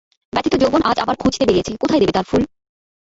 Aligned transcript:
ব্যথিত 0.33 0.53
যৌবন 0.61 0.81
আজ 0.89 0.97
আবার 0.99 1.15
খুঁজতে 1.21 1.43
বেরিয়েছে, 1.47 1.71
কোথায় 1.81 2.01
দেবে 2.01 2.15
তার 2.15 2.25
ফুল! 2.29 2.43